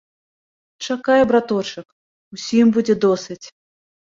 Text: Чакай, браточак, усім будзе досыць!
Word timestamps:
Чакай, 0.85 1.21
браточак, 1.31 1.87
усім 2.37 2.67
будзе 2.79 2.93
досыць! 3.05 3.43